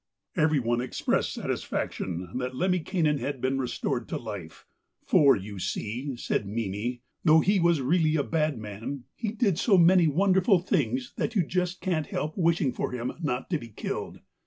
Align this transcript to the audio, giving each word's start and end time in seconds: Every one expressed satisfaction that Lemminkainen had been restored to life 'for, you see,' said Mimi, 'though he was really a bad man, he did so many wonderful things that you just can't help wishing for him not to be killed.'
Every 0.35 0.59
one 0.59 0.81
expressed 0.81 1.31
satisfaction 1.31 2.35
that 2.39 2.55
Lemminkainen 2.55 3.19
had 3.19 3.39
been 3.39 3.59
restored 3.59 4.09
to 4.09 4.17
life 4.17 4.65
'for, 5.05 5.35
you 5.35 5.59
see,' 5.59 6.15
said 6.15 6.47
Mimi, 6.47 7.03
'though 7.23 7.41
he 7.41 7.59
was 7.59 7.81
really 7.81 8.15
a 8.15 8.23
bad 8.23 8.57
man, 8.57 9.03
he 9.13 9.31
did 9.31 9.59
so 9.59 9.77
many 9.77 10.07
wonderful 10.07 10.57
things 10.57 11.13
that 11.17 11.35
you 11.35 11.45
just 11.45 11.81
can't 11.81 12.07
help 12.07 12.35
wishing 12.35 12.71
for 12.73 12.91
him 12.91 13.11
not 13.19 13.51
to 13.51 13.59
be 13.59 13.67
killed.' 13.69 14.21